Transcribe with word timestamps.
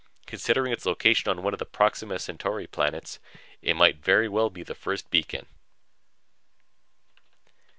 Considering 0.25 0.71
its 0.73 0.87
location 0.87 1.29
on 1.29 1.43
one 1.43 1.53
of 1.53 1.59
the 1.59 1.63
Proxima 1.63 2.17
Centauri 2.17 2.65
planets, 2.65 3.19
it 3.61 3.75
might 3.75 4.03
very 4.03 4.27
well 4.27 4.49
be 4.49 4.63
the 4.63 4.73
first 4.73 5.11
beacon." 5.11 5.45